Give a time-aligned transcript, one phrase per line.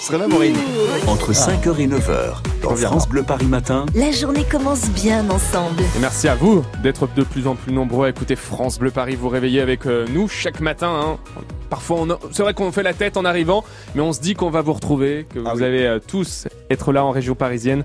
[0.00, 0.56] serait là, Maureen.
[1.06, 3.86] Entre 5h et 9h, dans France Bleu Paris Matin.
[3.94, 5.80] La journée commence bien ensemble.
[5.80, 9.14] Et merci à vous d'être de plus en plus nombreux à écouter France Bleu Paris,
[9.14, 10.90] vous réveiller avec euh, nous chaque matin.
[10.92, 11.18] Hein.
[11.70, 13.62] Parfois, on c'est vrai qu'on fait la tête en arrivant,
[13.94, 15.62] mais on se dit qu'on va vous retrouver, que vous Ah oui.
[15.62, 17.84] allez euh, tous être là en région parisienne.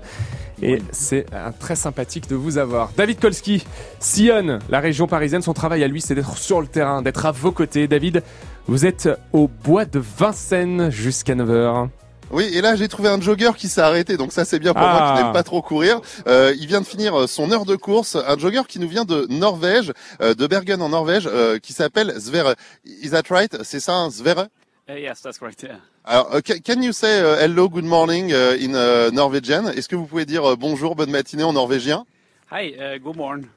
[0.62, 2.90] Et c'est euh, très sympathique de vous avoir.
[2.96, 3.64] David Kolski
[4.00, 5.42] sillonne la région parisienne.
[5.42, 7.88] Son travail à lui, c'est d'être sur le terrain, d'être à vos côtés.
[7.88, 8.22] David,
[8.66, 11.88] vous êtes au bois de Vincennes jusqu'à 9h.
[12.30, 14.82] Oui, et là j'ai trouvé un jogger qui s'est arrêté, donc ça c'est bien pour
[14.82, 14.92] Ah.
[14.98, 16.00] moi qui n'aime pas trop courir.
[16.26, 19.04] Euh, il vient de finir euh, son heure de course, un jogger qui nous vient
[19.04, 22.54] de Norvège, euh, de Bergen en Norvège, euh, qui s'appelle Sverre.
[22.86, 23.58] Is that right?
[23.62, 24.46] C'est ça, hein, Sverre
[24.88, 25.62] Uh, yes, that's correct.
[25.62, 25.78] Yeah.
[26.04, 29.68] Alors, uh, ca- can you say uh, hello, good morning uh, in uh, Norwegian?
[29.68, 32.04] Est-ce que vous pouvez dire euh, bonjour, bonne matinée en norvégien?
[32.52, 33.48] Hi, uh, god morgen.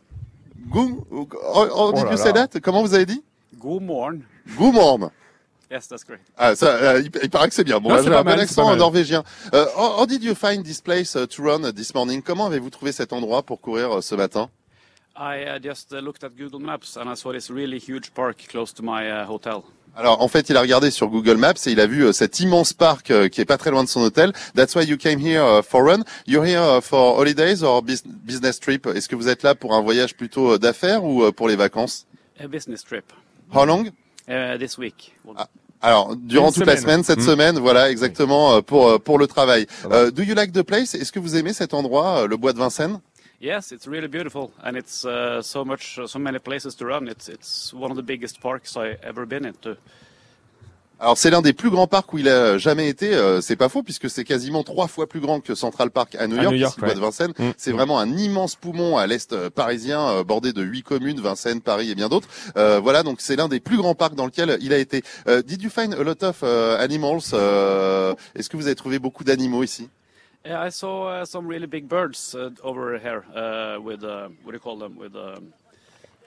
[0.69, 2.17] Goom oh, oh, did là you là.
[2.17, 2.59] say that?
[2.61, 3.21] Comment vous avez dit?
[3.59, 4.23] God morgen.
[4.57, 5.09] Good morning.
[5.69, 6.23] Yes, that's correct.
[6.37, 7.81] Ah, ça, euh, il, il paraît que c'est bien.
[7.81, 8.77] Bon, j'ai un bon accent mal.
[8.77, 9.25] norvégien.
[9.53, 12.21] Euh, how, how did you find this place uh, to run uh, this morning?
[12.21, 14.49] Comment avez-vous trouvé cet endroit pour courir euh, ce matin?
[15.17, 18.37] I uh, just uh, looked at Google Maps and I saw this really huge park
[18.49, 19.65] close to my uh, hotel.
[19.99, 22.39] Alors, en fait, il a regardé sur Google Maps et il a vu euh, cet
[22.39, 24.31] immense parc euh, qui est pas très loin de son hôtel.
[24.55, 26.03] That's why you came here uh, for run.
[26.27, 28.85] You're here uh, for holidays or bus- business trip?
[28.85, 31.55] Est-ce que vous êtes là pour un voyage plutôt euh, d'affaires ou euh, pour les
[31.55, 32.05] vacances?
[32.39, 33.05] A business trip
[33.51, 33.85] How long?
[34.29, 35.15] Uh, this week.
[35.35, 35.47] Ah.
[35.81, 37.03] Alors, durant Une toute la semaine.
[37.03, 37.25] cette Mm.
[37.25, 39.65] semaine, voilà, exactement, euh, pour euh, pour le travail.
[39.91, 40.93] Euh, do you like the place?
[40.93, 42.99] Est-ce que vous aimez cet endroit, euh, le bois de Vincennes?
[43.39, 47.07] Yes, it's really beautiful and it's uh, so much, so many places to run.
[47.07, 49.77] It's it's one of the biggest parks I ever been into.
[50.99, 53.13] Alors c'est l'un des plus grands parcs où il a jamais été.
[53.13, 56.25] euh, c'est pas faux puisque c'est quasiment trois fois plus grand que Central Park à
[56.25, 57.05] New À York, New York, bois de ouais.
[57.05, 57.33] Vincennes.
[57.37, 57.51] Mm.
[57.55, 61.61] C'est vraiment un immense poumon à l'est euh, parisien, euh, bordé de huit communes, Vincennes,
[61.61, 62.27] Paris et bien d'autres.
[62.57, 65.03] Euh, voilà, donc c'est l'un des plus grands parcs dans lequel il a été.
[65.27, 67.29] Euh, did you find a lot of uh, animals?
[67.33, 69.89] Euh, Est-ce que vous avez trouvé beaucoup d'animaux ici?
[70.47, 74.51] Yeah, I saw uh, some really big birds uh, over here uh, with uh, what
[74.51, 74.97] do you call them?
[74.97, 75.15] With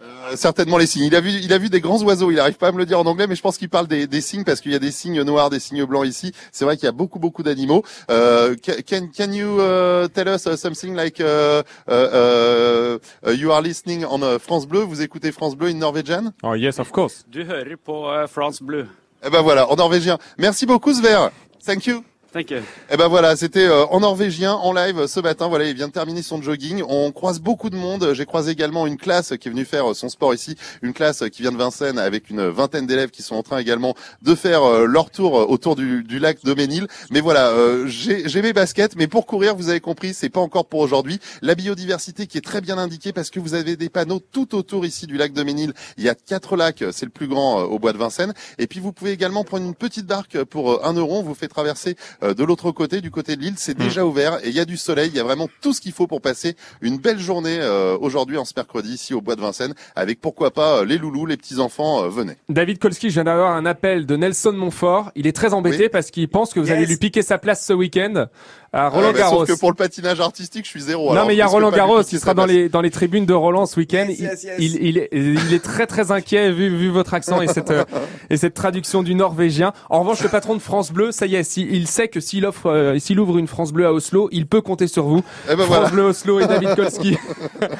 [0.03, 1.05] Euh, Certainement les signes.
[1.05, 2.31] Il a vu, il a vu des grands oiseaux.
[2.31, 4.07] Il n'arrive pas à me le dire en anglais, mais je pense qu'il parle des,
[4.07, 6.33] des signes parce qu'il y a des signes noirs, des signes blancs ici.
[6.53, 7.83] C'est vrai qu'il y a beaucoup, beaucoup d'animaux.
[8.11, 13.53] Euh, ca- can, can you uh, tell us something like uh, uh, uh, uh, you
[13.53, 14.81] are listening on uh, France Bleu?
[14.85, 16.33] Vous écoutez France Bleu in Norwegian?
[16.43, 17.27] Oh yes, of course.
[17.29, 18.87] du hører på France Bleu.
[19.23, 20.17] Eh ben voilà, en norvégien.
[20.39, 21.31] Merci beaucoup Sver.
[21.67, 22.03] Thank you.
[22.33, 22.59] Thank you.
[22.93, 25.49] Eh ben voilà, c'était euh, en norvégien, en live ce matin.
[25.49, 26.81] Voilà, il vient de terminer son jogging.
[26.89, 28.13] On croise beaucoup de monde.
[28.15, 31.25] J'ai croisé également une classe qui est venue faire euh, son sport ici, une classe
[31.33, 34.63] qui vient de Vincennes avec une vingtaine d'élèves qui sont en train également de faire
[34.63, 36.87] euh, leur tour autour du, du lac de Ménil.
[37.11, 37.53] Mais voilà,
[37.87, 41.19] j'ai mes baskets, mais pour courir, vous avez compris, c'est pas encore pour aujourd'hui.
[41.43, 44.87] La biodiversité qui est très bien indiquée parce que vous avez des panneaux tout autour
[44.87, 45.73] ici du lac de Ménil.
[45.97, 48.35] Il y a quatre lacs, c'est le plus grand au bois de Vincennes.
[48.59, 51.19] Et puis vous pouvez également prendre une petite barque pour un euro.
[51.19, 53.55] On vous fait traverser de l'autre côté, du côté de l'île.
[53.57, 55.09] C'est déjà ouvert et il y a du soleil.
[55.13, 58.37] Il y a vraiment tout ce qu'il faut pour passer une belle journée euh, aujourd'hui
[58.37, 61.37] en ce mercredi ici au bois de Vincennes avec pourquoi pas euh, les loulous, les
[61.37, 62.09] petits enfants.
[62.09, 62.35] venez.
[62.49, 65.13] David Kolski, je viens d'avoir un appel de Nelson Montfort.
[65.15, 65.89] Il est très embêté Oui.
[65.91, 68.27] parce qu'il pense que vous allez lui piquer sa place ce week-end
[68.73, 69.47] à Roland Euh, bah, Garros.
[69.47, 71.07] sauf que pour le patinage artistique, je suis zéro.
[71.07, 73.27] Non alors mais il y a Roland Garros, il sera dans les dans les tribunes
[73.27, 74.07] de Roland ce week-end.
[74.09, 74.55] Yes, yes, yes.
[74.59, 77.73] Il, il, est, il est très très inquiet vu, vu votre accent et cette
[78.31, 79.73] et cette traduction du norvégien.
[79.89, 82.47] En revanche, le patron de France Bleu, ça y est, si- il sait que s'il
[82.47, 85.23] offre, euh, s'il ouvre une France Bleu à Oslo, il peut compter sur vous.
[85.47, 85.89] Eh ben France voilà.
[85.91, 87.17] Bleu Oslo et David Kolski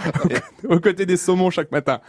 [0.69, 2.01] aux côtés des saumons chaque matin.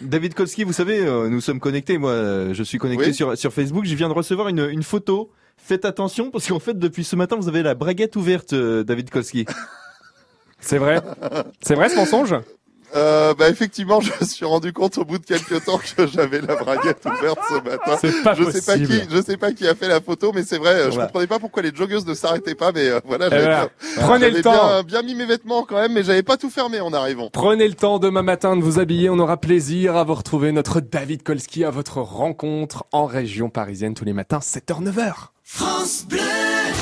[0.00, 1.98] David Kolski, vous savez, euh, nous sommes connectés.
[1.98, 3.14] Moi, euh, je suis connecté Oui.
[3.14, 3.84] sur, sur Facebook.
[3.84, 5.30] Je viens de recevoir une, une photo.
[5.62, 9.10] Faites attention parce qu'en fait, depuis ce matin, vous avez la braguette ouverte, euh, David
[9.10, 9.46] Kolski.
[10.60, 11.02] C'est vrai,
[11.60, 12.34] c'est vrai ce mensonge?
[12.94, 16.40] Euh, bah effectivement, je me suis rendu compte au bout de quelques temps que j'avais
[16.40, 17.98] la braguette ouverte ce matin.
[18.00, 18.86] C'est pas je sais pas possible.
[19.08, 21.06] qui, je sais pas qui a fait la photo, mais c'est vrai, euh, je Voilà.
[21.06, 23.60] comprenais pas pourquoi les joggeuses ne s'arrêtaient pas, mais euh, voilà, j'avais voilà.
[23.66, 24.52] bien- Prenez le temps.
[24.52, 27.28] bien, bien mis mes vêtements quand même, mais j'avais pas tout fermé en arrivant.
[27.32, 29.10] Prenez le temps demain matin de vous habiller.
[29.10, 33.94] On aura plaisir à vous retrouver notre David Kolski à votre rencontre en région parisienne
[33.94, 35.12] tous les matins 7h 9h.
[35.48, 36.35] France Bleu.